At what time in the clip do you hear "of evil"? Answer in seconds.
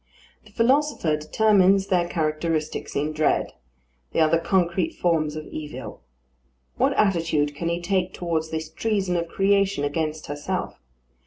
5.35-6.01